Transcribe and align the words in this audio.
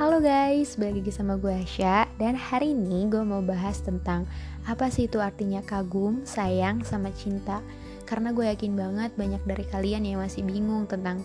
Halo 0.00 0.16
guys, 0.16 0.80
balik 0.80 1.04
lagi 1.04 1.12
sama 1.12 1.36
gue 1.36 1.52
Asya 1.60 2.08
Dan 2.16 2.32
hari 2.32 2.72
ini 2.72 3.04
gue 3.12 3.20
mau 3.20 3.44
bahas 3.44 3.84
tentang 3.84 4.24
Apa 4.64 4.88
sih 4.88 5.04
itu 5.04 5.20
artinya 5.20 5.60
kagum, 5.60 6.24
sayang, 6.24 6.80
sama 6.88 7.12
cinta. 7.12 7.60
Karena 8.08 8.32
gue 8.32 8.48
yakin 8.48 8.80
banget 8.80 9.12
banyak 9.20 9.44
dari 9.44 9.60
kalian 9.68 10.08
yang 10.08 10.24
masih 10.24 10.40
bingung 10.40 10.88
tentang 10.88 11.20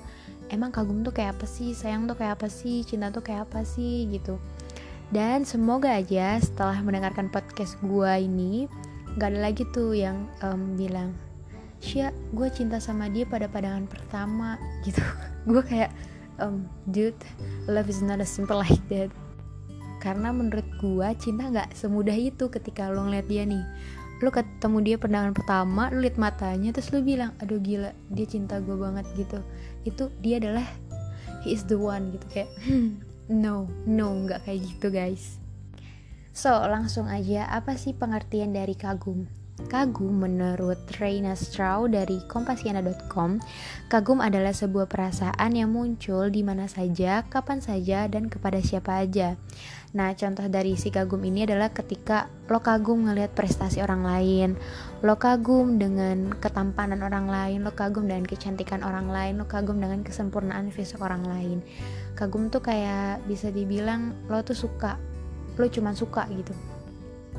Emang 0.51 0.75
kagum 0.75 1.07
tuh 1.07 1.15
kayak 1.15 1.39
apa 1.39 1.47
sih, 1.47 1.71
sayang 1.71 2.03
tuh 2.03 2.19
kayak 2.19 2.35
apa 2.35 2.51
sih, 2.51 2.83
cinta 2.83 3.15
tuh 3.15 3.23
kayak 3.23 3.47
apa 3.47 3.63
sih 3.63 4.11
gitu. 4.11 4.35
Dan 5.07 5.47
semoga 5.47 5.95
aja 5.95 6.35
setelah 6.43 6.75
mendengarkan 6.83 7.31
podcast 7.31 7.79
gue 7.79 8.11
ini 8.27 8.67
Gak 9.15 9.31
ada 9.31 9.39
lagi 9.39 9.63
tuh 9.71 9.95
yang 9.95 10.27
um, 10.43 10.75
bilang 10.75 11.15
Sya, 11.79 12.11
gue 12.11 12.51
cinta 12.51 12.83
sama 12.83 13.07
dia 13.07 13.23
pada 13.23 13.47
pandangan 13.47 13.87
pertama 13.87 14.59
gitu. 14.83 14.99
Gue 15.47 15.63
kayak 15.63 15.95
um, 16.41 16.67
dude 16.89 17.17
love 17.67 17.87
is 17.87 18.01
not 18.01 18.19
as 18.19 18.31
simple 18.31 18.59
like 18.59 18.81
that. 18.91 19.11
Karena 20.03 20.29
menurut 20.29 20.65
gua 20.77 21.17
cinta 21.17 21.49
nggak 21.49 21.73
semudah 21.73 22.13
itu 22.13 22.51
ketika 22.51 22.91
lo 22.91 23.07
ngeliat 23.07 23.25
dia 23.25 23.43
nih. 23.47 23.63
Lo 24.23 24.31
ketemu 24.31 24.77
dia 24.85 24.95
pandangan 24.95 25.33
pertama 25.35 25.91
lo 25.91 25.99
liat 25.99 26.15
matanya 26.15 26.71
terus 26.71 26.93
lo 26.95 27.03
bilang 27.03 27.35
aduh 27.43 27.59
gila 27.59 27.91
dia 28.13 28.27
cinta 28.29 28.61
gue 28.61 28.75
banget 28.75 29.05
gitu. 29.17 29.39
Itu 29.83 30.03
dia 30.21 30.39
adalah 30.39 30.65
he 31.43 31.55
is 31.55 31.65
the 31.67 31.75
one 31.75 32.15
gitu. 32.15 32.25
Kayak 32.31 32.51
no 33.43 33.67
no 33.89 34.07
nggak 34.25 34.45
kayak 34.45 34.61
gitu 34.63 34.87
guys. 34.93 35.41
So 36.35 36.51
langsung 36.51 37.07
aja 37.07 37.47
apa 37.47 37.79
sih 37.79 37.95
pengertian 37.95 38.51
dari 38.51 38.75
kagum 38.75 39.44
Kagum 39.55 40.19
menurut 40.19 40.83
Reina 40.99 41.31
Straw 41.31 41.87
dari 41.87 42.19
kompasiana.com 42.27 43.39
Kagum 43.87 44.19
adalah 44.19 44.51
sebuah 44.51 44.91
perasaan 44.91 45.55
yang 45.55 45.71
muncul 45.71 46.27
di 46.27 46.43
mana 46.43 46.67
saja, 46.67 47.23
kapan 47.31 47.63
saja, 47.63 48.03
dan 48.11 48.27
kepada 48.27 48.59
siapa 48.59 48.99
aja. 48.99 49.39
Nah 49.95 50.11
contoh 50.11 50.43
dari 50.51 50.75
si 50.75 50.91
kagum 50.91 51.23
ini 51.23 51.47
adalah 51.47 51.71
ketika 51.71 52.27
lo 52.51 52.59
kagum 52.59 53.07
ngelihat 53.07 53.31
prestasi 53.31 53.79
orang 53.79 54.03
lain 54.03 54.59
Lo 54.99 55.15
kagum 55.15 55.79
dengan 55.79 56.35
ketampanan 56.35 56.99
orang 56.99 57.31
lain 57.31 57.63
Lo 57.63 57.71
kagum 57.71 58.11
dengan 58.11 58.27
kecantikan 58.27 58.83
orang 58.83 59.07
lain 59.07 59.39
Lo 59.39 59.47
kagum 59.47 59.79
dengan 59.79 60.03
kesempurnaan 60.03 60.67
fisik 60.75 60.99
orang 60.99 61.23
lain. 61.23 61.63
Kagum 62.19 62.51
tuh 62.51 62.59
kayak 62.59 63.23
bisa 63.23 63.55
dibilang 63.55 64.11
lo 64.27 64.43
tuh 64.43 64.59
suka 64.59 64.99
Lo 65.55 65.63
cuma 65.71 65.95
suka 65.95 66.27
gitu 66.27 66.74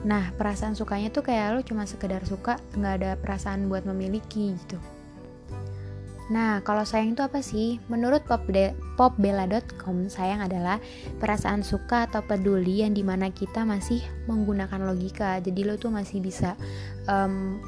Nah, 0.05 0.35
perasaan 0.37 0.77
sukanya 0.77 1.09
tuh 1.09 1.25
kayak 1.25 1.57
lo 1.57 1.61
cuma 1.65 1.89
sekedar 1.89 2.21
suka, 2.29 2.61
nggak 2.77 2.95
ada 3.01 3.11
perasaan 3.17 3.71
buat 3.71 3.89
memiliki 3.89 4.53
gitu. 4.67 4.77
Nah, 6.27 6.59
kalau 6.67 6.83
sayang 6.83 7.15
itu 7.15 7.23
apa 7.23 7.39
sih? 7.39 7.79
Menurut 7.87 8.27
popbella.com, 8.27 10.11
sayang 10.11 10.43
adalah 10.43 10.83
perasaan 11.23 11.63
suka 11.63 12.11
atau 12.11 12.19
peduli 12.27 12.83
yang 12.83 12.99
di 12.99 13.07
mana 13.07 13.31
kita 13.31 13.63
masih 13.63 14.03
menggunakan 14.27 14.91
logika. 14.91 15.39
Jadi 15.39 15.63
lo 15.63 15.79
tuh 15.79 15.95
masih 15.95 16.19
bisa 16.19 16.59
um, 17.07 17.63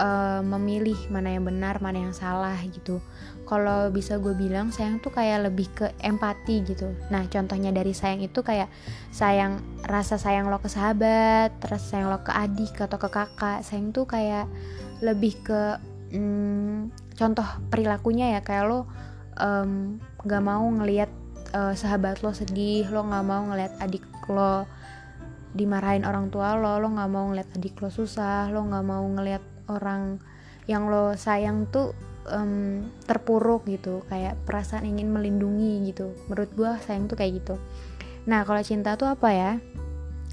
uh, 0.00 0.40
memilih 0.40 0.96
mana 1.12 1.36
yang 1.36 1.44
benar, 1.44 1.84
mana 1.84 2.08
yang 2.08 2.16
salah 2.16 2.56
gitu. 2.64 3.04
Kalau 3.44 3.90
bisa 3.92 4.16
gue 4.16 4.32
bilang 4.32 4.72
sayang 4.72 5.02
tuh 5.02 5.12
kayak 5.12 5.50
lebih 5.50 5.68
ke 5.74 5.92
empati 6.00 6.64
gitu. 6.64 6.88
Nah 7.12 7.26
contohnya 7.28 7.74
dari 7.74 7.92
sayang 7.92 8.24
itu 8.24 8.40
kayak 8.40 8.70
sayang 9.12 9.60
rasa 9.84 10.16
sayang 10.16 10.48
lo 10.48 10.62
ke 10.62 10.70
sahabat 10.70 11.52
terus 11.58 11.82
sayang 11.82 12.08
lo 12.08 12.22
ke 12.24 12.32
adik 12.32 12.78
atau 12.78 12.96
ke 12.96 13.10
kakak. 13.10 13.66
Sayang 13.66 13.90
tuh 13.92 14.06
kayak 14.06 14.46
lebih 15.02 15.34
ke 15.42 15.76
hmm, 16.14 16.94
contoh 17.18 17.46
perilakunya 17.68 18.38
ya 18.38 18.40
kayak 18.40 18.64
lo 18.70 18.86
um, 19.40 19.98
gak 20.22 20.42
mau 20.44 20.62
ngelihat 20.62 21.10
uh, 21.56 21.74
sahabat 21.74 22.22
lo 22.22 22.30
sedih 22.30 22.86
lo 22.92 23.02
gak 23.08 23.24
mau 23.26 23.42
ngelihat 23.50 23.72
adik 23.82 24.04
lo 24.30 24.68
dimarahin 25.50 26.06
orang 26.06 26.30
tua 26.30 26.54
lo 26.54 26.78
lo 26.78 26.88
gak 26.94 27.10
mau 27.10 27.26
ngeliat 27.32 27.48
adik 27.58 27.82
lo 27.82 27.90
susah 27.90 28.46
lo 28.52 28.62
gak 28.68 28.86
mau 28.86 29.02
ngeliat 29.02 29.42
orang 29.70 30.18
yang 30.66 30.90
lo 30.90 31.14
sayang 31.14 31.70
tuh 31.70 31.94
um, 32.28 32.86
terpuruk 33.06 33.66
gitu 33.66 34.04
kayak 34.06 34.38
perasaan 34.44 34.86
ingin 34.86 35.10
melindungi 35.10 35.90
gitu. 35.90 36.14
Menurut 36.30 36.50
gue 36.54 36.70
sayang 36.86 37.10
tuh 37.10 37.16
kayak 37.18 37.42
gitu. 37.42 37.54
Nah 38.28 38.44
kalau 38.44 38.60
cinta 38.60 38.94
tuh 38.94 39.08
apa 39.10 39.28
ya? 39.32 39.52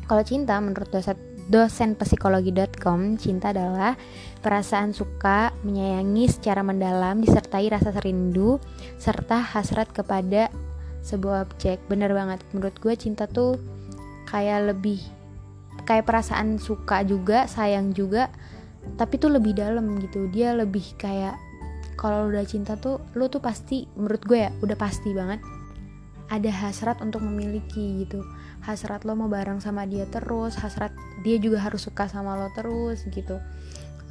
Kalau 0.08 0.24
cinta 0.24 0.56
menurut 0.60 0.88
dosen 0.88 1.18
dosen 1.48 1.96
psikologi.com 1.96 3.16
cinta 3.16 3.56
adalah 3.56 3.96
perasaan 4.44 4.92
suka 4.92 5.56
menyayangi 5.64 6.28
secara 6.28 6.60
mendalam 6.60 7.24
disertai 7.24 7.72
rasa 7.72 7.96
rindu 8.04 8.60
serta 9.00 9.40
hasrat 9.40 9.88
kepada 9.96 10.52
sebuah 11.04 11.48
objek. 11.48 11.80
Bener 11.88 12.12
banget. 12.12 12.44
Menurut 12.52 12.76
gue 12.84 12.94
cinta 13.00 13.32
tuh 13.32 13.56
kayak 14.28 14.76
lebih 14.76 15.00
kayak 15.88 16.04
perasaan 16.04 16.60
suka 16.60 17.08
juga 17.08 17.48
sayang 17.48 17.96
juga 17.96 18.28
tapi 18.96 19.20
tuh 19.20 19.34
lebih 19.34 19.58
dalam 19.58 20.00
gitu. 20.00 20.32
Dia 20.32 20.56
lebih 20.56 20.96
kayak 20.96 21.36
kalau 21.98 22.30
udah 22.30 22.46
cinta 22.46 22.78
tuh 22.78 23.02
lu 23.18 23.28
tuh 23.28 23.42
pasti 23.42 23.90
menurut 23.98 24.22
gue 24.24 24.40
ya 24.48 24.52
udah 24.62 24.78
pasti 24.78 25.12
banget 25.12 25.42
ada 26.30 26.52
hasrat 26.52 27.02
untuk 27.04 27.24
memiliki 27.26 28.06
gitu. 28.06 28.24
Hasrat 28.64 29.04
lo 29.04 29.16
mau 29.18 29.28
bareng 29.32 29.60
sama 29.60 29.84
dia 29.84 30.06
terus 30.08 30.56
hasrat 30.60 30.94
dia 31.26 31.40
juga 31.42 31.64
harus 31.64 31.84
suka 31.84 32.08
sama 32.08 32.38
lo 32.38 32.54
terus 32.54 33.04
gitu. 33.12 33.42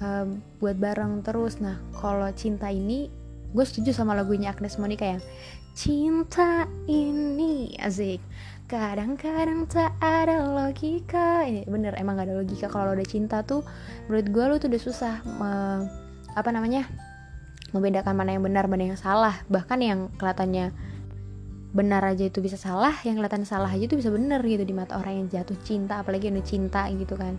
Um, 0.03 0.45
buat 0.61 0.77
bareng 0.77 1.25
terus. 1.25 1.63
Nah 1.63 1.81
kalau 1.97 2.29
cinta 2.37 2.69
ini 2.69 3.09
gue 3.55 3.65
setuju 3.65 3.95
sama 3.95 4.13
lagunya 4.13 4.53
Agnes 4.53 4.77
Monica 4.77 5.07
yang 5.07 5.23
cinta 5.77 6.65
ini 6.89 7.77
asik 7.77 8.21
kadang-kadang 8.67 9.71
tak 9.71 9.95
ada 10.03 10.43
logika. 10.43 11.47
Ini 11.47 11.71
bener 11.71 11.95
emang 11.95 12.19
gak 12.19 12.27
ada 12.31 12.43
logika. 12.43 12.67
Kalau 12.67 12.99
udah 12.99 13.07
cinta 13.07 13.47
tuh 13.47 13.63
menurut 14.11 14.27
gue 14.27 14.45
lo 14.45 14.55
tuh 14.59 14.69
udah 14.71 14.83
susah 14.83 15.15
me, 15.39 15.53
apa 16.35 16.51
namanya 16.51 16.91
membedakan 17.71 18.15
mana 18.19 18.35
yang 18.35 18.43
benar 18.43 18.67
mana 18.67 18.91
yang 18.91 18.99
salah. 18.99 19.39
Bahkan 19.47 19.79
yang 19.79 20.01
kelihatannya 20.19 20.75
benar 21.77 22.03
aja 22.09 22.27
itu 22.27 22.41
bisa 22.41 22.57
salah 22.57 22.97
yang 23.05 23.21
kelihatan 23.21 23.45
salah 23.45 23.69
aja 23.69 23.85
itu 23.85 24.01
bisa 24.01 24.09
benar 24.09 24.41
gitu 24.41 24.65
di 24.65 24.73
mata 24.73 24.97
orang 24.97 25.21
yang 25.21 25.27
jatuh 25.29 25.61
cinta 25.61 26.01
apalagi 26.01 26.33
yang 26.33 26.43
cinta 26.43 26.91
gitu 26.91 27.15
kan. 27.15 27.39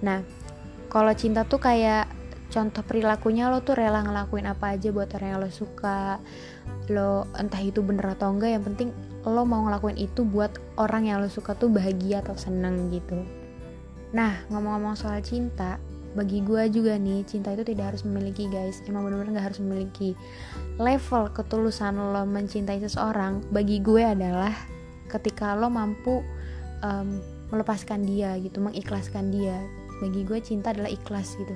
Nah 0.00 0.24
kalau 0.88 1.10
cinta 1.12 1.44
tuh 1.44 1.58
kayak 1.60 2.06
contoh 2.54 2.86
perilakunya 2.86 3.50
lo 3.50 3.66
tuh 3.66 3.74
rela 3.74 4.06
ngelakuin 4.06 4.46
apa 4.46 4.78
aja 4.78 4.94
buat 4.94 5.10
orang 5.18 5.28
yang 5.34 5.40
lo 5.42 5.50
suka 5.50 6.22
lo 6.92 7.24
entah 7.40 7.60
itu 7.64 7.80
bener 7.80 8.12
atau 8.12 8.32
enggak 8.32 8.60
yang 8.60 8.64
penting 8.64 8.88
lo 9.24 9.48
mau 9.48 9.64
ngelakuin 9.64 9.96
itu 9.96 10.20
buat 10.20 10.52
orang 10.76 11.08
yang 11.08 11.24
lo 11.24 11.32
suka 11.32 11.56
tuh 11.56 11.72
bahagia 11.72 12.20
atau 12.20 12.36
seneng 12.36 12.92
gitu. 12.92 13.24
Nah 14.12 14.44
ngomong-ngomong 14.52 14.94
soal 14.94 15.24
cinta 15.24 15.80
bagi 16.14 16.44
gue 16.46 16.70
juga 16.70 16.94
nih 16.94 17.26
cinta 17.26 17.50
itu 17.50 17.66
tidak 17.66 17.94
harus 17.94 18.06
memiliki 18.06 18.46
guys. 18.46 18.84
Emang 18.86 19.02
bener-bener 19.02 19.40
gak 19.40 19.50
harus 19.50 19.60
memiliki. 19.64 20.14
Level 20.78 21.32
ketulusan 21.34 21.98
lo 21.98 22.22
mencintai 22.22 22.78
seseorang 22.78 23.42
bagi 23.50 23.82
gue 23.82 24.04
adalah 24.04 24.54
ketika 25.10 25.58
lo 25.58 25.66
mampu 25.72 26.22
um, 26.86 27.18
melepaskan 27.50 28.06
dia 28.06 28.38
gitu 28.38 28.62
mengikhlaskan 28.62 29.34
dia. 29.34 29.58
Bagi 29.98 30.22
gue 30.22 30.38
cinta 30.38 30.70
adalah 30.70 30.92
ikhlas 30.92 31.34
gitu. 31.34 31.54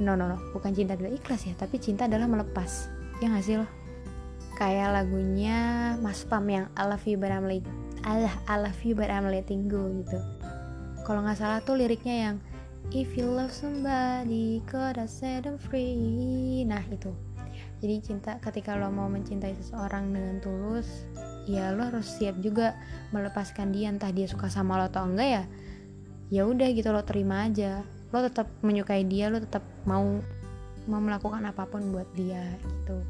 No 0.00 0.16
no 0.16 0.30
no. 0.30 0.40
Bukan 0.56 0.72
cinta 0.72 0.96
adalah 0.96 1.12
ikhlas 1.12 1.44
ya 1.44 1.52
tapi 1.58 1.76
cinta 1.76 2.08
adalah 2.08 2.24
melepas. 2.24 2.88
Ya 3.20 3.28
gak 3.28 3.44
sih 3.44 3.60
lo 3.60 3.83
kayak 4.56 4.94
lagunya 4.94 5.58
Mas 5.98 6.22
Pam 6.26 6.46
yang 6.48 6.66
I 6.78 6.86
love 6.86 7.04
you 7.06 7.18
but 7.18 7.30
I'm 7.34 7.46
late 7.46 7.66
Allah 8.06 8.34
I 8.46 8.56
love 8.58 8.78
you 8.86 8.94
but 8.94 9.10
I'm 9.10 9.28
letting 9.28 9.66
go 9.66 9.90
gitu 10.02 10.18
kalau 11.04 11.20
nggak 11.26 11.38
salah 11.38 11.60
tuh 11.60 11.76
liriknya 11.76 12.16
yang 12.30 12.36
If 12.92 13.16
you 13.16 13.24
love 13.32 13.48
somebody, 13.48 14.60
gotta 14.68 15.08
set 15.08 15.48
them 15.48 15.56
free. 15.56 16.68
Nah 16.68 16.84
itu. 16.92 17.08
Jadi 17.80 17.96
cinta 18.04 18.36
ketika 18.44 18.76
lo 18.76 18.92
mau 18.92 19.08
mencintai 19.08 19.56
seseorang 19.56 20.12
dengan 20.12 20.36
tulus, 20.44 21.08
ya 21.48 21.72
lo 21.72 21.88
harus 21.88 22.04
siap 22.04 22.36
juga 22.44 22.76
melepaskan 23.12 23.72
dia 23.72 23.88
entah 23.88 24.12
dia 24.12 24.28
suka 24.28 24.52
sama 24.52 24.76
lo 24.76 24.92
atau 24.92 25.08
enggak 25.08 25.28
ya. 25.28 25.44
Ya 26.28 26.42
udah 26.44 26.68
gitu 26.76 26.92
lo 26.92 27.00
terima 27.08 27.48
aja. 27.48 27.80
Lo 28.12 28.20
tetap 28.20 28.52
menyukai 28.60 29.08
dia, 29.08 29.32
lo 29.32 29.40
tetap 29.40 29.64
mau 29.88 30.20
mau 30.84 31.00
melakukan 31.00 31.40
apa 31.48 31.64
pun 31.64 31.88
buat 31.88 32.08
dia 32.12 32.44
gitu. 32.60 33.00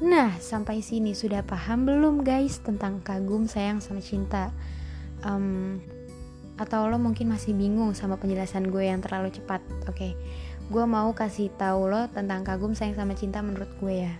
Nah, 0.00 0.36
sampai 0.40 0.80
sini 0.80 1.12
sudah 1.12 1.44
paham 1.44 1.84
belum 1.84 2.24
guys 2.24 2.64
tentang 2.64 3.04
kagum, 3.04 3.44
sayang, 3.44 3.84
sama 3.84 4.00
cinta? 4.00 4.48
Um, 5.20 5.80
atau 6.60 6.92
lo 6.92 7.00
mungkin 7.00 7.32
masih 7.32 7.56
bingung 7.56 7.96
sama 7.96 8.20
penjelasan 8.20 8.68
gue 8.68 8.84
yang 8.84 9.00
terlalu 9.00 9.32
cepat 9.32 9.64
oke 9.88 9.96
okay. 9.96 10.12
gue 10.68 10.84
mau 10.84 11.08
kasih 11.16 11.48
tahu 11.56 11.88
lo 11.88 12.04
tentang 12.12 12.44
kagum 12.44 12.76
sayang 12.76 13.00
sama 13.00 13.16
cinta 13.16 13.40
menurut 13.40 13.72
gue 13.80 14.04
ya 14.04 14.12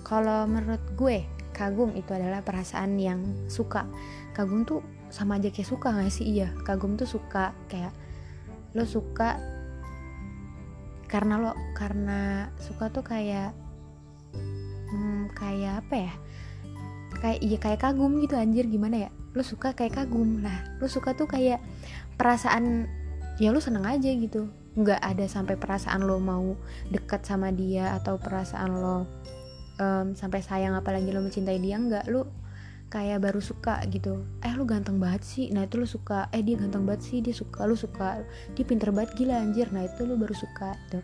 kalau 0.00 0.48
menurut 0.48 0.80
gue 0.96 1.28
kagum 1.52 1.92
itu 1.92 2.08
adalah 2.16 2.40
perasaan 2.40 2.96
yang 2.96 3.20
suka 3.52 3.84
kagum 4.32 4.64
tuh 4.64 4.80
sama 5.12 5.36
aja 5.36 5.52
kayak 5.52 5.68
suka 5.68 5.92
gak 5.92 6.08
sih 6.08 6.24
iya 6.24 6.48
kagum 6.64 6.96
tuh 6.96 7.04
suka 7.04 7.52
kayak 7.68 7.92
lo 8.72 8.88
suka 8.88 9.36
karena 11.04 11.36
lo 11.36 11.52
karena 11.76 12.48
suka 12.64 12.88
tuh 12.88 13.04
kayak 13.04 13.52
hmm, 14.94 15.22
kayak 15.34 15.82
apa 15.82 15.94
ya? 16.08 16.12
Kayak 17.18 17.38
iya 17.42 17.58
kayak 17.58 17.80
kagum 17.82 18.22
gitu 18.22 18.38
anjir 18.38 18.70
gimana 18.70 19.08
ya? 19.08 19.10
Lu 19.34 19.42
suka 19.42 19.74
kayak 19.74 19.98
kagum. 19.98 20.38
Nah 20.42 20.78
lu 20.78 20.86
suka 20.86 21.18
tuh 21.18 21.26
kayak 21.26 21.58
perasaan 22.14 22.86
ya 23.42 23.50
lu 23.50 23.58
seneng 23.58 23.82
aja 23.82 24.10
gitu. 24.14 24.46
Nggak 24.78 25.02
ada 25.02 25.26
sampai 25.26 25.58
perasaan 25.58 26.06
lo 26.06 26.18
mau 26.22 26.54
dekat 26.90 27.26
sama 27.26 27.50
dia 27.50 27.94
atau 27.98 28.18
perasaan 28.18 28.70
lo 28.78 29.06
um, 29.82 30.14
sampai 30.14 30.42
sayang 30.42 30.78
apalagi 30.78 31.10
lo 31.10 31.22
mencintai 31.22 31.58
dia 31.58 31.78
nggak. 31.78 32.06
Lu 32.10 32.26
kayak 32.94 33.26
baru 33.26 33.42
suka 33.42 33.82
gitu. 33.90 34.22
Eh 34.38 34.54
lu 34.54 34.62
ganteng 34.62 35.02
banget 35.02 35.26
sih. 35.26 35.50
Nah 35.50 35.66
itu 35.66 35.82
lu 35.82 35.86
suka. 35.86 36.30
Eh 36.30 36.46
dia 36.46 36.54
ganteng 36.54 36.86
banget 36.86 37.02
sih. 37.02 37.18
Dia 37.18 37.34
suka 37.34 37.66
lu 37.66 37.74
suka. 37.74 38.22
Dia 38.54 38.64
pinter 38.66 38.94
banget 38.94 39.18
gila 39.18 39.42
anjir. 39.42 39.66
Nah 39.74 39.82
itu 39.82 40.06
lu 40.06 40.14
baru 40.14 40.34
suka 40.34 40.78
tuh. 40.94 41.02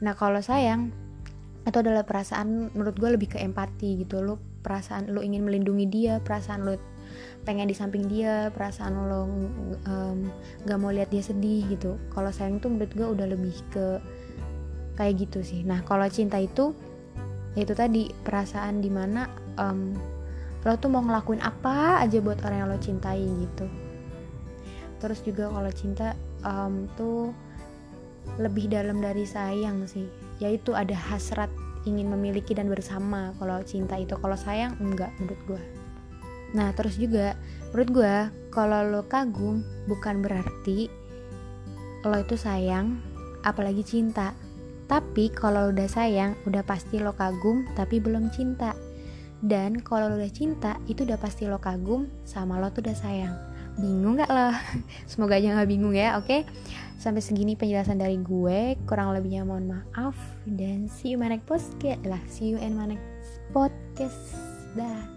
Nah 0.00 0.16
kalau 0.16 0.40
sayang 0.40 0.92
itu 1.66 1.82
adalah 1.82 2.06
perasaan 2.06 2.70
menurut 2.78 2.94
gue 2.94 3.10
lebih 3.18 3.34
ke 3.34 3.38
empati 3.42 4.06
gitu. 4.06 4.22
Lu 4.22 4.38
perasaan 4.62 5.10
lu 5.10 5.18
ingin 5.18 5.42
melindungi 5.42 5.86
dia 5.90 6.22
perasaan 6.22 6.62
lu 6.62 6.78
pengen 7.42 7.70
di 7.70 7.74
samping 7.74 8.06
dia 8.10 8.50
perasaan 8.50 8.94
lo 9.06 9.22
um, 9.86 10.18
gak 10.66 10.78
mau 10.78 10.94
lihat 10.94 11.10
dia 11.10 11.22
sedih 11.22 11.66
gitu. 11.66 11.98
Kalau 12.14 12.30
sayang 12.30 12.62
tuh 12.62 12.70
menurut 12.70 12.92
gue 12.94 13.06
udah 13.06 13.26
lebih 13.26 13.54
ke 13.74 13.98
kayak 14.94 15.26
gitu 15.26 15.42
sih. 15.42 15.66
Nah 15.66 15.82
kalau 15.82 16.06
cinta 16.06 16.38
itu 16.38 16.70
itu 17.58 17.72
tadi 17.74 18.10
perasaan 18.12 18.78
di 18.78 18.90
mana 18.90 19.26
um, 19.58 19.90
lo 20.66 20.74
tuh 20.78 20.90
mau 20.90 21.02
ngelakuin 21.02 21.42
apa 21.42 22.02
aja 22.02 22.18
buat 22.22 22.42
orang 22.46 22.58
yang 22.62 22.70
lo 22.70 22.78
cintai 22.78 23.22
gitu. 23.22 23.66
Terus 25.02 25.18
juga 25.26 25.50
kalau 25.50 25.70
cinta 25.74 26.14
um, 26.46 26.86
tuh 26.94 27.34
lebih 28.42 28.66
dalam 28.66 28.98
dari 28.98 29.22
sayang 29.22 29.86
sih 29.86 30.25
yaitu 30.42 30.76
ada 30.76 30.94
hasrat 30.94 31.48
ingin 31.86 32.10
memiliki 32.10 32.52
dan 32.52 32.66
bersama 32.66 33.32
kalau 33.38 33.62
cinta 33.62 33.94
itu 33.96 34.18
kalau 34.18 34.34
sayang 34.34 34.74
enggak 34.82 35.14
menurut 35.22 35.40
gue 35.46 35.62
Nah 36.54 36.70
terus 36.72 36.94
juga 37.00 37.34
menurut 37.70 37.90
gue 37.90 38.14
kalau 38.54 38.80
lo 38.86 39.02
kagum 39.04 39.60
bukan 39.84 40.22
berarti 40.22 40.88
lo 42.06 42.16
itu 42.22 42.38
sayang 42.38 43.02
apalagi 43.42 43.82
cinta. 43.82 44.32
Tapi 44.86 45.34
kalau 45.34 45.74
udah 45.74 45.90
sayang 45.90 46.38
udah 46.46 46.62
pasti 46.62 47.02
lo 47.02 47.12
kagum 47.12 47.66
tapi 47.74 47.98
belum 47.98 48.30
cinta. 48.30 48.72
Dan 49.42 49.84
kalau 49.84 50.08
lo 50.08 50.16
udah 50.16 50.32
cinta 50.32 50.80
itu 50.86 51.02
udah 51.02 51.18
pasti 51.18 51.44
lo 51.50 51.58
kagum 51.58 52.06
sama 52.22 52.56
lo 52.56 52.72
tuh 52.72 52.86
udah 52.86 52.96
sayang. 52.96 53.36
Bingung 53.76 54.16
gak 54.20 54.32
lo? 54.32 54.52
Semoga 55.10 55.36
aja 55.36 55.56
gak 55.56 55.68
bingung 55.68 55.92
ya, 55.92 56.16
oke? 56.16 56.26
Okay? 56.26 56.40
Sampai 56.96 57.20
segini 57.20 57.54
penjelasan 57.54 58.00
dari 58.00 58.16
gue. 58.18 58.74
Kurang 58.88 59.12
lebihnya 59.12 59.44
mohon 59.44 59.68
maaf. 59.68 60.16
Dan 60.48 60.88
see 60.88 61.12
you 61.12 61.18
my 61.20 61.28
next 61.28 61.46
podcast 61.46 62.02
lah. 62.08 62.20
See 62.26 62.50
you 62.50 62.58
in 62.58 62.74
my 62.74 62.88
next 62.88 63.44
podcast. 63.52 64.34
Dah. 64.74 65.15